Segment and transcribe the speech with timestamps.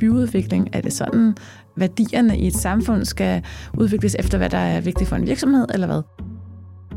[0.00, 0.68] byudvikling?
[0.72, 1.34] Er det sådan,
[1.76, 3.42] værdierne i et samfund skal
[3.78, 6.02] udvikles efter, hvad der er vigtigt for en virksomhed, eller hvad?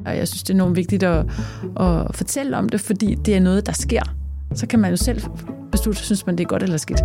[0.05, 1.25] Og jeg synes, det er enormt vigtigt at,
[1.79, 4.01] at fortælle om det, fordi det er noget, der sker.
[4.53, 5.21] Så kan man jo selv
[5.71, 6.99] beslutte, synes man, det er godt eller skidt.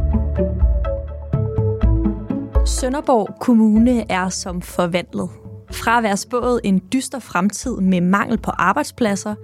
[2.68, 5.28] Sønderborg Kommune er som forvandlet.
[5.72, 9.34] Fra at være spået en dyster fremtid med mangel på arbejdspladser,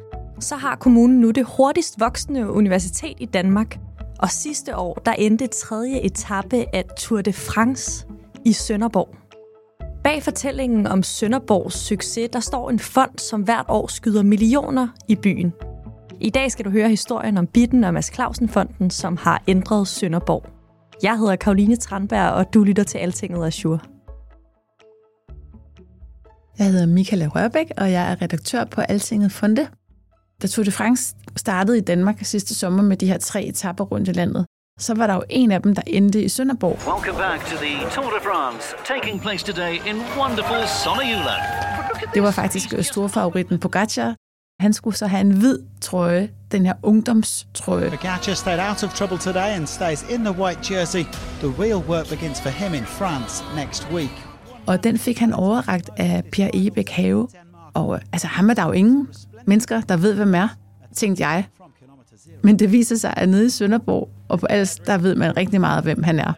[0.41, 3.79] så har kommunen nu det hurtigst voksende universitet i Danmark.
[4.25, 8.07] Og sidste år, der endte tredje etape af Tour de France
[8.45, 9.17] i Sønderborg.
[10.05, 15.17] Bag fortællingen om Sønderborgs succes, der står en fond, som hvert år skyder millioner i
[15.17, 15.53] byen.
[16.21, 20.47] I dag skal du høre historien om Bitten og Mads Clausen-fonden, som har ændret Sønderborg.
[21.03, 23.79] Jeg hedder Karoline Tranberg, og du lytter til Altinget Azure.
[26.59, 29.69] Jeg hedder Michaela Rørbæk, og jeg er redaktør på Altinget Fonde.
[30.43, 34.09] Da Tour de France startede i Danmark sidste sommer med de her tre etapper rundt
[34.09, 34.47] i landet,
[34.81, 36.79] så var der jo en af dem, der endte i Sønderborg.
[36.95, 41.37] Welcome back to the Tour de France, taking place today in wonderful Sonayula.
[42.15, 44.15] Det var faktisk storfavoritten Pogacar.
[44.63, 47.91] Han skulle så have en hvid trøje, den her ungdomstrøje.
[47.91, 51.05] Pogacar stayed out of trouble today and stays in the white jersey.
[51.41, 54.27] The real work begins for him in France next week.
[54.67, 57.29] Og den fik han overragt af Pierre Ebæk Have.
[57.75, 59.09] Og altså, ham er der jo ingen
[59.47, 60.49] mennesker, der ved, hvem er,
[60.95, 61.47] tænkte jeg.
[62.43, 65.61] Men det viser sig, at nede i Sønderborg og på Als, der ved man rigtig
[65.61, 66.33] meget, hvem han er.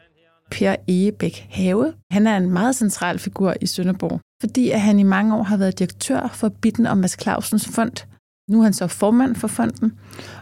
[0.50, 1.92] Per Egebæk Have.
[2.10, 5.56] Han er en meget central figur i Sønderborg, fordi at han i mange år har
[5.56, 8.06] været direktør for Bitten og Mads Clausens fond.
[8.50, 9.92] Nu er han så formand for fonden,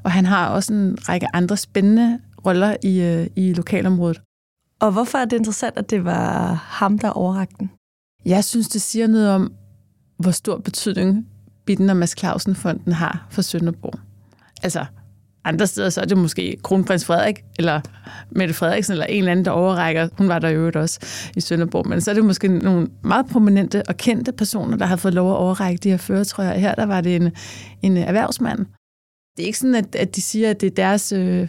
[0.05, 4.21] og han har også en række andre spændende roller i, øh, i lokalområdet.
[4.81, 7.71] Og hvorfor er det interessant, at det var ham, der overrakte den?
[8.25, 9.53] Jeg synes, det siger noget om,
[10.17, 11.27] hvor stor betydning
[11.65, 14.01] Bitten og Mads Clausen-fonden har for Sønderborg.
[14.63, 14.85] Altså,
[15.45, 17.81] andre steder så er det måske kronprins Frederik, eller
[18.31, 20.09] Mette Frederiksen, eller en eller anden, der overrækker.
[20.19, 21.01] Hun var der jo også
[21.37, 21.89] i Sønderborg.
[21.89, 25.31] Men så er det måske nogle meget prominente og kendte personer, der har fået lov
[25.31, 26.59] at overrække de her føretrøjer.
[26.59, 27.33] Her der var det en,
[27.83, 28.59] en erhvervsmand.
[29.37, 31.49] Det er ikke sådan, at, at de siger, at det er deres øh,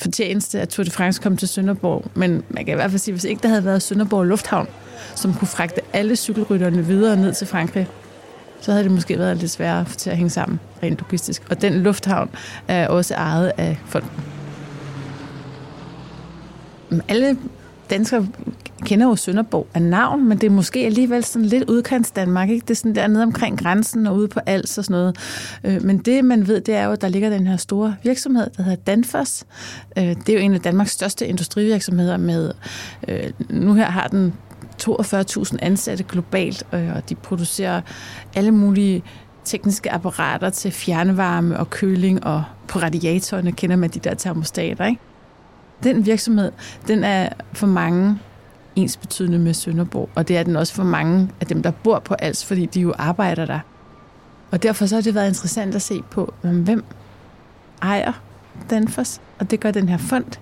[0.00, 2.04] fortjeneste, at Tour de France kom til Sønderborg.
[2.14, 4.66] Men man kan i hvert fald sige, at hvis ikke der havde været Sønderborg Lufthavn,
[5.14, 7.88] som kunne fragte alle cykelrytterne videre ned til Frankrig,
[8.60, 11.42] så havde det måske været lidt sværere til at hænge sammen rent logistisk.
[11.50, 12.30] Og den lufthavn
[12.68, 14.10] er også ejet af fonden.
[17.08, 17.36] Alle
[17.90, 18.26] danskere
[18.80, 22.50] kender jo Sønderborg af navn, men det er måske alligevel sådan lidt udkants Danmark.
[22.50, 22.62] Ikke?
[22.62, 25.16] Det er sådan der nede omkring grænsen og ude på Als og sådan noget.
[25.64, 28.50] Øh, men det, man ved, det er jo, at der ligger den her store virksomhed,
[28.56, 29.44] der hedder Danfoss.
[29.98, 32.52] Øh, det er jo en af Danmarks største industrivirksomheder med,
[33.08, 34.34] øh, nu her har den
[34.82, 37.80] 42.000 ansatte globalt, øh, og de producerer
[38.34, 39.02] alle mulige
[39.44, 44.86] tekniske apparater til fjernvarme og køling, og på radiatorerne kender man de der termostater.
[44.86, 45.00] Ikke?
[45.82, 46.52] Den virksomhed,
[46.88, 48.18] den er for mange
[48.76, 51.98] ens betydende med Sønderborg, og det er den også for mange af dem, der bor
[51.98, 53.60] på Als, fordi de jo arbejder der.
[54.50, 56.84] Og derfor så har det været interessant at se på, hvem
[57.82, 58.12] ejer
[58.70, 60.40] Danfoss, og det gør den her fond.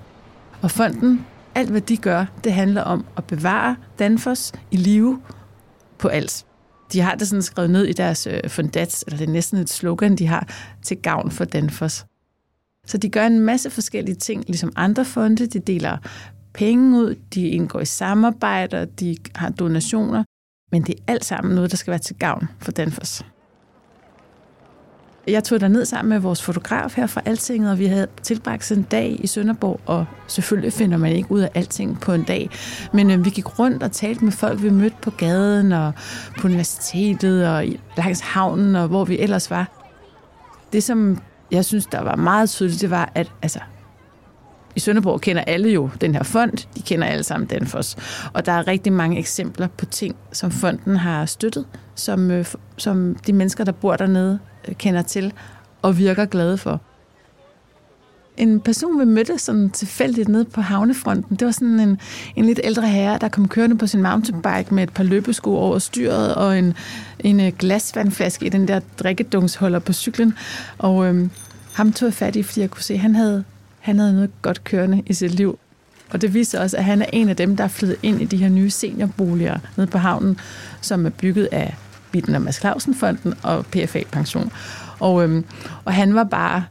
[0.62, 5.20] Og fonden alt, hvad de gør, det handler om at bevare Danfoss i live
[5.98, 6.46] på Als.
[6.92, 9.58] De har det sådan skrevet ned i deres øh, fondats, fundats, eller det er næsten
[9.58, 10.48] et slogan, de har
[10.82, 12.06] til gavn for Danfoss.
[12.86, 15.46] Så de gør en masse forskellige ting, ligesom andre fonde.
[15.46, 15.98] De deler
[16.58, 20.24] penge ud, de indgår i samarbejder, de har donationer,
[20.72, 23.24] men det er alt sammen noget, der skal være til gavn for Danfoss.
[25.26, 28.82] Jeg tog ned sammen med vores fotograf her fra Altinget, og vi havde tilbragt en
[28.82, 32.50] dag i Sønderborg, og selvfølgelig finder man ikke ud af alting på en dag.
[32.92, 35.92] Men øh, vi gik rundt og talte med folk, vi mødte på gaden og
[36.38, 37.64] på universitetet og
[37.96, 39.68] langs havnen og hvor vi ellers var.
[40.72, 41.18] Det, som
[41.50, 43.60] jeg synes, der var meget tydeligt, det var, at altså,
[44.78, 47.96] i Sønderborg kender alle jo den her fond, de kender alle sammen Danfoss.
[48.32, 51.64] Og der er rigtig mange eksempler på ting, som fonden har støttet,
[51.94, 52.46] som, øh,
[52.76, 54.38] som de mennesker, der bor dernede,
[54.68, 55.32] øh, kender til
[55.82, 56.80] og virker glade for.
[58.36, 61.36] en person, vi mødte sådan tilfældigt nede på havnefronten.
[61.36, 62.00] Det var sådan en,
[62.36, 65.78] en lidt ældre herre, der kom kørende på sin mountainbike med et par løbesko over
[65.78, 66.74] styret og en,
[67.20, 70.34] en øh, glasvandflaske i den der drikkedungsholder på cyklen.
[70.78, 71.30] Og øhm,
[71.72, 73.44] ham tog jeg fat i, fordi jeg kunne se, at han havde,
[73.80, 75.58] han havde noget godt kørende i sit liv.
[76.10, 78.24] Og det viser også, at han er en af dem, der er flyttet ind i
[78.24, 80.40] de her nye seniorboliger nede på havnen,
[80.80, 81.76] som er bygget af
[82.10, 84.52] Bitten og Mads Clausen-fonden og PFA Pension.
[84.98, 85.44] Og, øhm,
[85.84, 86.64] og han var bare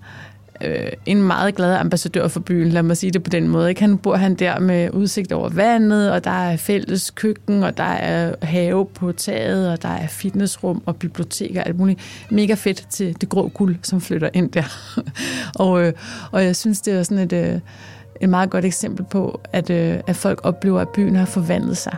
[0.63, 3.69] øh, en meget glad ambassadør for byen, lad mig sige det på den måde.
[3.69, 3.81] Ikke?
[3.81, 7.83] Han bor han der med udsigt over vandet, og der er fælles køkken, og der
[7.83, 11.99] er have på taget, og der er fitnessrum og biblioteker, alt muligt.
[12.31, 14.63] Mega fedt til det grå guld, som flytter ind der.
[15.65, 15.93] og, øh,
[16.31, 17.59] og jeg synes, det er sådan et, øh,
[18.21, 21.97] et meget godt eksempel på, at, øh, at folk oplever, at byen har forvandlet sig.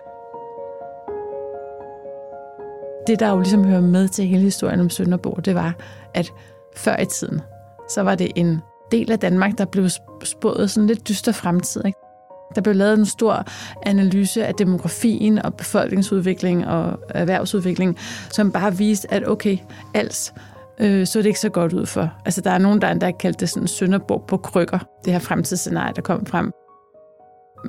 [3.08, 5.76] Det, der jo ligesom hører med til hele historien om Sønderborg, det var,
[6.14, 6.32] at
[6.76, 7.42] før i tiden,
[7.90, 9.90] så var det en del af Danmark, der blev
[10.24, 11.86] spået sådan lidt dyster fremtid.
[11.86, 12.00] Ikke?
[12.56, 13.46] Der blev lavet en stor
[13.86, 17.98] analyse af demografien og befolkningsudvikling og erhvervsudvikling,
[18.30, 19.58] som bare viste, at okay,
[19.94, 20.32] altså
[20.80, 22.14] øh, så det ikke så godt ud for.
[22.26, 25.94] Altså, der er nogen, der endda kaldt det sådan Sønderborg på krykker, det her fremtidsscenarie,
[25.96, 26.52] der kom frem.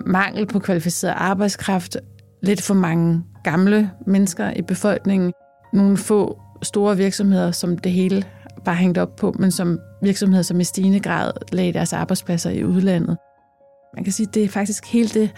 [0.07, 1.97] Mangel på kvalificeret arbejdskraft,
[2.43, 5.33] lidt for mange gamle mennesker i befolkningen,
[5.73, 8.25] nogle få store virksomheder, som det hele
[8.65, 12.65] bare hængt op på, men som virksomheder, som i stigende grad lagde deres arbejdspladser i
[12.65, 13.17] udlandet.
[13.95, 15.31] Man kan sige, at det er faktisk hele det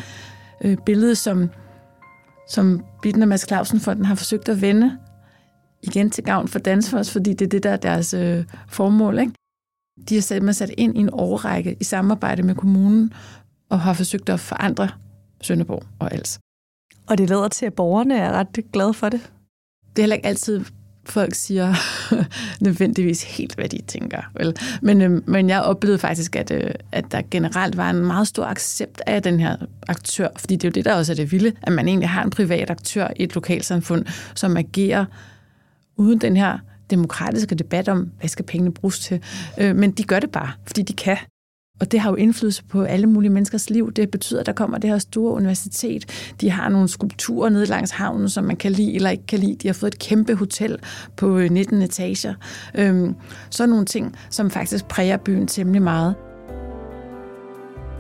[0.65, 1.51] øh, billede, som,
[2.49, 4.99] som Bitten og Mads Clausen-fonden har forsøgt at vende
[5.83, 9.19] igen til gavn for Danfoss, fordi det er det, der er deres øh, formål.
[9.19, 9.33] Ikke?
[10.09, 13.13] De har sat, sat ind i en overrække i samarbejde med kommunen
[13.71, 14.89] og har forsøgt at forandre
[15.43, 16.39] Sønderborg og als.
[17.09, 19.33] Og det lader til, at borgerne er ret glade for det.
[19.91, 20.65] Det er heller ikke altid
[21.05, 21.75] folk siger
[22.65, 24.31] nødvendigvis helt, hvad de tænker.
[24.35, 24.57] Vel?
[24.83, 28.45] Men, øh, men jeg oplevede faktisk, at, øh, at der generelt var en meget stor
[28.45, 29.57] accept af den her
[29.89, 32.25] aktør, fordi det er jo det, der også er det vilde, at man egentlig har
[32.25, 34.05] en privat aktør i et lokalsamfund,
[34.35, 35.05] som agerer
[35.97, 36.59] uden den her
[36.91, 39.23] demokratiske debat om, hvad skal pengene bruges til.
[39.59, 41.17] Øh, men de gør det bare, fordi de kan.
[41.83, 43.93] Og det har jo indflydelse på alle mulige menneskers liv.
[43.93, 46.33] Det betyder, at der kommer det her store universitet.
[46.41, 49.57] De har nogle skulpturer nede langs havnen, som man kan lide eller ikke kan lide.
[49.57, 50.79] De har fået et kæmpe hotel
[51.17, 52.35] på øh, 19 etager.
[52.75, 53.15] Øhm,
[53.51, 56.15] så nogle ting, som faktisk præger byen temmelig meget.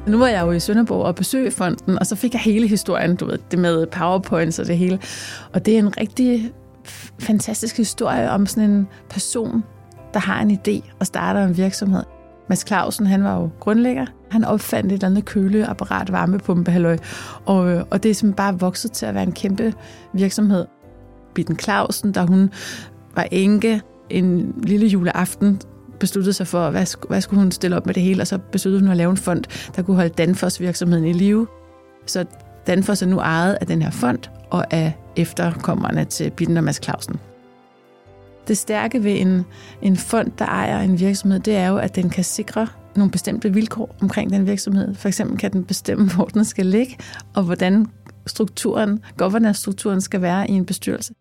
[0.06, 3.16] Nu var jeg jo i Sønderborg og besøgte fonden, og så fik jeg hele historien,
[3.16, 4.98] du ved, det med powerpoints og det hele.
[5.52, 6.52] Og det er en rigtig
[7.18, 9.64] fantastisk historie om sådan en person,
[10.14, 12.02] der har en idé og starter en virksomhed.
[12.52, 14.06] Mads Clausen, han var jo grundlægger.
[14.30, 16.96] Han opfandt et eller andet køleapparat, varmepumpe, halløj.
[17.44, 19.74] Og, og det er simpelthen bare vokset til at være en kæmpe
[20.12, 20.66] virksomhed.
[21.34, 22.50] Bitten Clausen, da hun
[23.16, 25.60] var enke en lille juleaften,
[26.00, 28.82] besluttede sig for, hvad, hvad skulle hun stille op med det hele, og så besluttede
[28.82, 29.44] hun at lave en fond,
[29.76, 31.46] der kunne holde Danfoss virksomheden i live.
[32.06, 32.24] Så
[32.66, 34.20] Danfoss er nu ejet af den her fond
[34.50, 37.20] og af efterkommerne til Bitten og Mads Clausen.
[38.48, 39.44] Det stærke ved en,
[39.82, 42.66] en fond, der ejer en virksomhed, det er jo, at den kan sikre
[42.96, 44.94] nogle bestemte vilkår omkring den virksomhed.
[44.94, 46.96] For eksempel kan den bestemme, hvor den skal ligge,
[47.34, 47.86] og hvordan
[48.26, 51.14] strukturen, governance-strukturen skal være i en bestyrelse.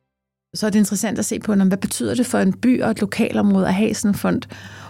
[0.55, 3.01] Så er det interessant at se på, hvad betyder det for en by og et
[3.01, 4.41] lokalområde at have sådan en fond.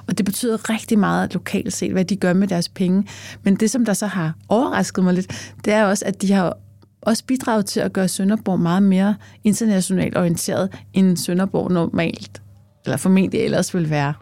[0.07, 3.07] Og det betyder rigtig meget lokalt set, hvad de gør med deres penge.
[3.43, 6.57] Men det, som der så har overrasket mig lidt, det er også, at de har
[7.01, 12.41] også bidraget til at gøre Sønderborg meget mere internationalt orienteret, end Sønderborg normalt,
[12.85, 14.13] eller formentlig ellers vil være.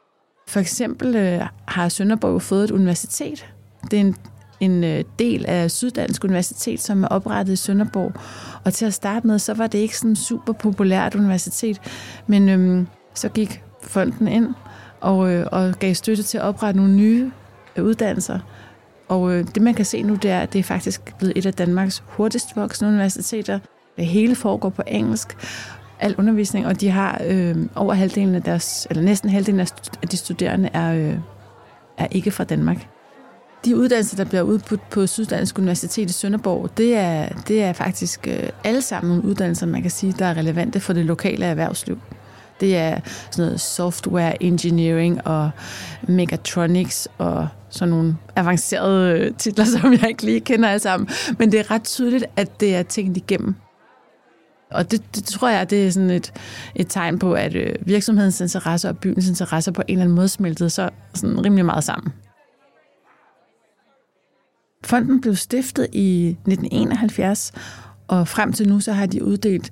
[0.47, 3.45] For eksempel øh, har Sønderborg fået et universitet.
[3.91, 4.15] Det er en,
[4.59, 8.13] en øh, del af Syddansk Universitet, som er oprettet i Sønderborg.
[8.65, 11.81] Og til at starte med, så var det ikke sådan super populært universitet,
[12.27, 14.47] men øhm, så gik fonden ind
[15.01, 17.31] og, øh, og gav støtte til at oprette nogle nye
[17.75, 18.39] øh, uddannelser.
[19.09, 21.45] Og øh, det man kan se nu, det er, at det er faktisk blevet et
[21.45, 23.59] af Danmarks hurtigst voksende universiteter.
[23.97, 25.37] Det hele foregår på engelsk,
[25.99, 30.17] al undervisning, og de har øh, over halvdelen af deres, eller næsten halvdelen af de
[30.17, 31.17] studerende er, øh,
[31.97, 32.87] er ikke fra Danmark.
[33.65, 38.27] De uddannelser, der bliver udbudt på Syddansk Universitet i Sønderborg, det er, det er faktisk
[38.27, 41.99] øh, alle sammen nogle uddannelser, man kan sige, der er relevante for det lokale erhvervsliv.
[42.59, 42.99] Det er
[43.31, 45.49] sådan noget software engineering og
[46.07, 51.09] mechatronics og sådan nogle avancerede øh, titler, som jeg ikke lige kender alle sammen.
[51.39, 53.55] Men det er ret tydeligt, at det er tænkt igennem.
[54.71, 56.33] Og det, det tror jeg, det er sådan et,
[56.75, 60.27] et tegn på, at øh, virksomhedens interesser og byens interesser på en eller anden måde
[60.27, 62.13] smeltede så sådan rimelig meget sammen.
[64.83, 67.51] Fonden blev stiftet i 1971,
[68.07, 69.71] og frem til nu så har de uddelt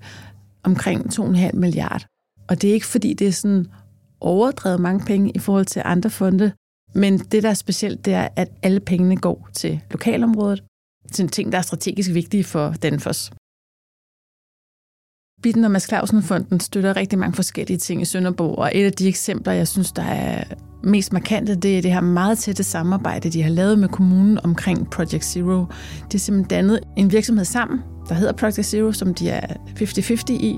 [0.64, 2.06] omkring 2,5 milliarder
[2.50, 3.66] og det er ikke fordi, det er sådan
[4.22, 6.52] overdrevet mange penge i forhold til andre fonde,
[6.94, 10.64] Men det, der er specielt, det er, at alle pengene går til lokalområdet,
[11.12, 13.32] til en ting, der er strategisk vigtige for Danfoss.
[15.44, 18.92] Bitten og Mads Clausen Fonden støtter rigtig mange forskellige ting i Sønderborg, og et af
[18.92, 20.44] de eksempler, jeg synes, der er
[20.84, 24.90] mest markante, det er det her meget tætte samarbejde, de har lavet med kommunen omkring
[24.90, 25.66] Project Zero.
[26.06, 29.48] Det er simpelthen dannet en virksomhed sammen, der hedder Project Zero, som de er
[29.80, 30.58] 50-50 i,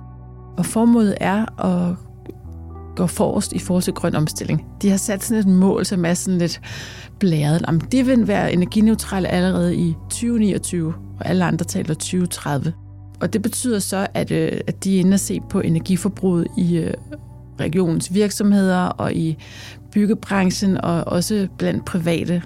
[0.58, 1.96] og formålet er at
[2.96, 4.66] gå forrest i forhold til grøn omstilling.
[4.82, 6.62] De har sat sådan et mål, som er sådan lidt
[7.20, 7.66] blæret.
[7.66, 12.74] Om de vil være energineutrale allerede i 2029, og alle andre taler 2030.
[13.22, 16.78] Og det betyder så, at, øh, at de er inde og se på energiforbruget i
[16.78, 16.94] øh,
[17.60, 19.38] regionens virksomheder og i
[19.92, 22.42] byggebranchen og også blandt private.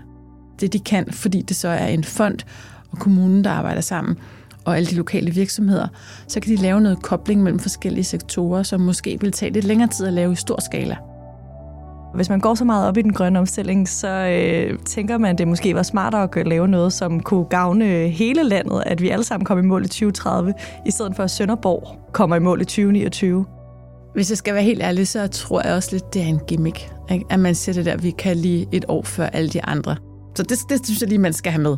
[0.59, 2.39] Det de kan, fordi det så er en fond
[2.91, 4.17] og kommunen, der arbejder sammen,
[4.65, 5.87] og alle de lokale virksomheder,
[6.27, 9.89] så kan de lave noget kobling mellem forskellige sektorer, som måske vil tage lidt længere
[9.89, 10.97] tid at lave i stor skala.
[12.15, 15.37] Hvis man går så meget op i den grønne omstilling, så øh, tænker man, at
[15.37, 19.23] det måske var smartere at lave noget, som kunne gavne hele landet, at vi alle
[19.23, 20.53] sammen kommer i mål i 2030,
[20.85, 23.45] i stedet for at Sønderborg kommer i mål i 2029.
[24.13, 26.91] Hvis jeg skal være helt ærlig, så tror jeg også lidt, det er en gimmick.
[27.11, 27.25] Ikke?
[27.29, 29.95] At man siger det der, vi kan lige et år før alle de andre.
[30.35, 31.77] Så det, det synes jeg lige, man skal have med.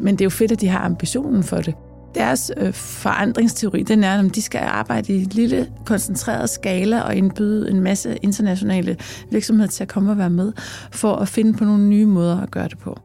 [0.00, 1.74] Men det er jo fedt, at de har ambitionen for det.
[2.14, 7.16] Deres øh, forandringsteori, den er, at de skal arbejde i et lille, koncentreret skala og
[7.16, 8.96] indbyde en masse internationale
[9.30, 10.52] virksomheder til at komme og være med,
[10.92, 13.00] for at finde på nogle nye måder at gøre det på.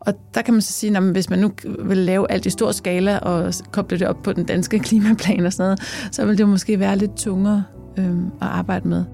[0.00, 2.72] Og der kan man så sige, at hvis man nu vil lave alt i stor
[2.72, 6.48] skala og koble det op på den danske klimaplan og sådan noget, så vil det
[6.48, 7.64] måske være lidt tungere
[7.96, 9.04] øh, at arbejde med.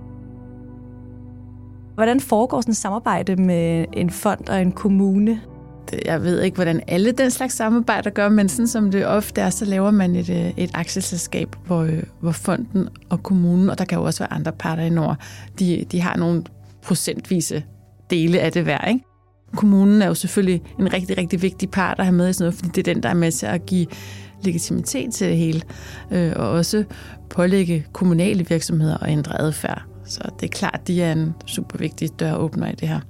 [1.95, 5.41] Hvordan foregår sådan et samarbejde med en fond og en kommune?
[5.93, 9.41] Øh, jeg ved ikke, hvordan alle den slags samarbejder gør, men sådan som det ofte
[9.41, 13.79] er, så laver man et, øh, et aktieselskab, hvor, øh, hvor fonden og kommunen, og
[13.79, 15.17] der kan jo også være andre parter i Nord,
[15.59, 16.45] de, de har nogle
[16.83, 17.65] procentvise
[18.11, 18.89] dele af det hver.
[18.89, 19.05] Ikke?
[19.57, 22.55] Kommunen er jo selvfølgelig en rigtig, rigtig vigtig part at have med i sådan noget,
[22.55, 23.87] fordi det er den, der er med til at give
[24.45, 25.63] legitimitet til det hele,
[26.11, 26.85] øh, og også
[27.31, 29.83] pålægge kommunale virksomheder at ændre adfærd.
[30.05, 33.01] Så det er klart, de er en super vigtig døråbner i det her.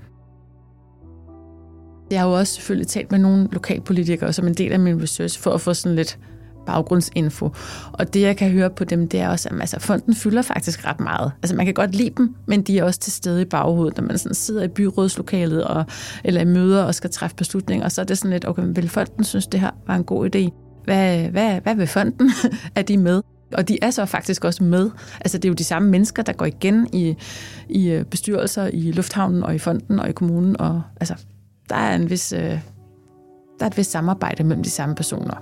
[2.11, 5.41] Jeg har jo også selvfølgelig talt med nogle lokalpolitikere som en del af min research
[5.41, 6.19] for at få sådan lidt
[6.67, 7.51] baggrundsinfo.
[7.93, 10.87] Og det, jeg kan høre på dem, det er også, at altså, fonden fylder faktisk
[10.87, 11.33] ret meget.
[11.43, 14.05] Altså, man kan godt lide dem, men de er også til stede i baghovedet, når
[14.05, 15.85] man sådan sidder i byrådslokalet og,
[16.25, 17.85] eller i møder og skal træffe beslutninger.
[17.85, 20.37] Og så er det sådan lidt, okay, vil fonden synes, det her var en god
[20.37, 20.51] idé?
[20.85, 22.31] Hvad, hvad, hvad vil fonden?
[22.77, 23.23] er de med?
[23.53, 24.91] Og de er så faktisk også med.
[25.21, 27.17] Altså, det er jo de samme mennesker, der går igen i,
[27.69, 30.61] i bestyrelser i lufthavnen og i fonden og i kommunen.
[30.61, 31.15] Og, altså,
[31.71, 32.59] der er, en vis, øh, der
[33.61, 35.35] er et vis samarbejde mellem de samme personer.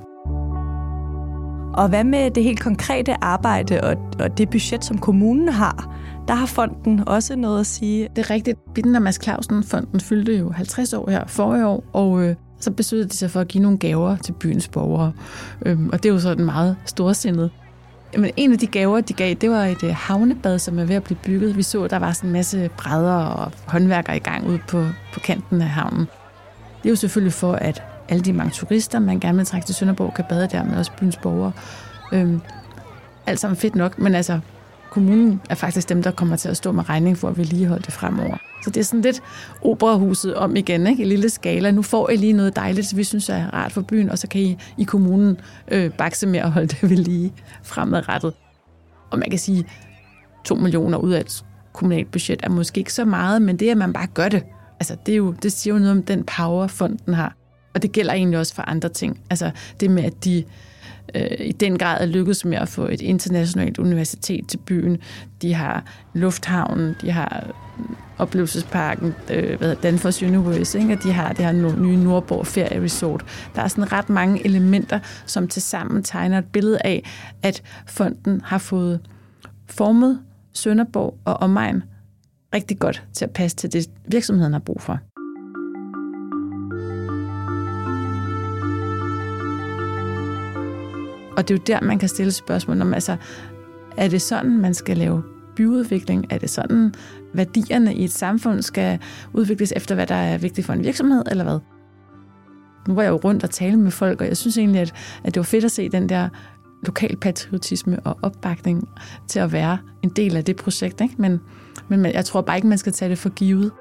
[1.74, 5.94] Og hvad med det helt konkrete arbejde og, og det budget, som kommunen har?
[6.28, 8.08] Der har fonden også noget at sige.
[8.16, 8.58] Det er rigtigt.
[8.74, 12.70] Bitten og Mads Clausen, fonden fyldte jo 50 år her forrige år, og øh, så
[12.70, 15.12] besluttede de sig for at give nogle gaver til byens borgere.
[15.66, 17.50] Øhm, og det er jo sådan meget storsindet.
[18.16, 20.96] Men en af de gaver, de gav, det var et øh, havnebad, som er ved
[20.96, 21.56] at blive bygget.
[21.56, 24.84] Vi så, at der var sådan en masse brædder og håndværkere i gang ude på,
[25.14, 26.06] på kanten af havnen.
[26.88, 29.74] Det er jo selvfølgelig for, at alle de mange turister, man gerne vil trække til
[29.74, 31.52] Sønderborg, kan bade der med også byens borgere.
[32.12, 32.40] Øhm,
[33.26, 34.40] alt sammen fedt nok, men altså,
[34.90, 37.92] kommunen er faktisk dem, der kommer til at stå med regning for at vedligeholde det
[37.92, 38.36] fremover.
[38.64, 39.22] Så det er sådan lidt
[39.62, 41.02] operahuset om igen, ikke?
[41.02, 41.70] i lille skala.
[41.70, 44.28] Nu får I lige noget dejligt, som vi synes er rart for byen, og så
[44.28, 45.40] kan I i kommunen
[45.70, 48.32] øh, bakse med at holde det ved lige fremadrettet.
[49.10, 49.64] Og man kan sige,
[50.44, 53.76] 2 millioner ud af et kommunalt budget er måske ikke så meget, men det, at
[53.76, 54.42] man bare gør det,
[54.80, 57.36] altså det, er jo, det siger jo noget om den power, fonden har.
[57.74, 59.20] Og det gælder egentlig også for andre ting.
[59.30, 60.44] Altså det med, at de
[61.14, 64.98] øh, i den grad er lykkedes med at få et internationalt universitet til byen.
[65.42, 67.84] De har lufthavnen, de har øh,
[68.18, 70.92] oplevelsesparken, øh, hvad hedder, Danfoss Universe, ikke?
[70.92, 73.24] og de har det her nye Nordborg Ferie Resort.
[73.54, 77.10] Der er sådan ret mange elementer, som tilsammen tegner et billede af,
[77.42, 79.00] at fonden har fået
[79.66, 80.20] formet
[80.52, 81.82] Sønderborg og omegn
[82.54, 84.98] rigtig godt til at passe til det, virksomheden har brug for.
[91.36, 93.16] Og det er jo der, man kan stille spørgsmål om, altså,
[93.96, 95.22] er det sådan, man skal lave
[95.56, 96.26] byudvikling?
[96.30, 96.94] Er det sådan,
[97.32, 98.98] værdierne i et samfund skal
[99.32, 101.58] udvikles efter, hvad der er vigtigt for en virksomhed, eller hvad?
[102.88, 105.34] Nu var jeg jo rundt og tale med folk, og jeg synes egentlig, at, at
[105.34, 106.28] det var fedt at se den der
[106.82, 108.88] lokal patriotisme og opbakning
[109.28, 111.00] til at være en del af det projekt.
[111.00, 111.14] Ikke?
[111.18, 111.40] Men,
[111.88, 113.72] men jeg tror bare ikke, man skal tage det for givet.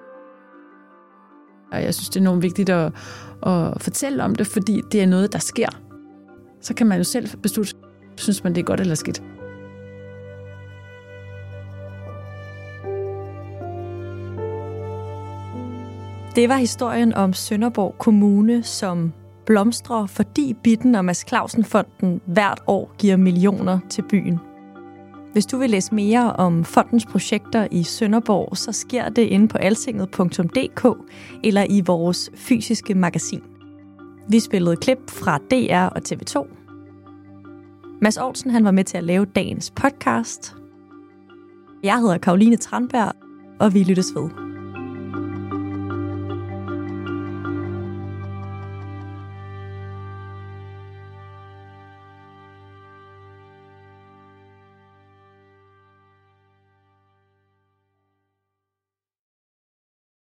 [1.71, 2.93] Og jeg synes, det er enormt vigtigt at,
[3.43, 5.69] at fortælle om det, fordi det er noget, der sker.
[6.61, 7.73] Så kan man jo selv beslutte,
[8.15, 9.23] synes man det er godt eller skidt.
[16.35, 19.13] Det var historien om Sønderborg Kommune, som
[19.47, 24.39] blomstrer, fordi Bitten og Mads Clausen Fonden hvert år giver millioner til byen.
[25.33, 29.57] Hvis du vil læse mere om fondens projekter i Sønderborg, så sker det inde på
[29.57, 31.11] altinget.dk
[31.43, 33.41] eller i vores fysiske magasin.
[34.29, 36.47] Vi spillede klip fra DR og TV2.
[38.01, 40.55] Mads Olsen han var med til at lave dagens podcast.
[41.83, 43.11] Jeg hedder Karoline Tranberg,
[43.59, 44.46] og vi lyttes ved.